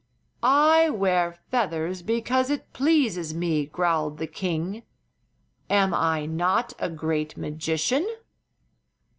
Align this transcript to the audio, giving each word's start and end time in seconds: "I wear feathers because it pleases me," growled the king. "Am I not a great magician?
"I 0.41 0.89
wear 0.89 1.31
feathers 1.51 2.01
because 2.01 2.49
it 2.49 2.73
pleases 2.73 3.35
me," 3.35 3.67
growled 3.67 4.17
the 4.17 4.25
king. 4.25 4.81
"Am 5.69 5.93
I 5.93 6.25
not 6.25 6.73
a 6.79 6.89
great 6.89 7.37
magician? 7.37 8.07